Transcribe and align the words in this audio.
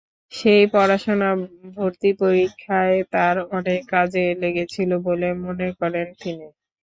সেই 0.31 0.63
পড়াশোনা 0.73 1.29
ভর্তি 1.75 2.09
পরীক্ষায় 2.19 2.97
তাঁর 3.13 3.35
অনেক 3.51 3.81
কাজে 3.91 4.25
লেগেছিল 4.41 4.89
বলে 5.07 5.29
মনে 5.43 5.67
করেন 5.79 6.07
তিনি। 6.21 6.47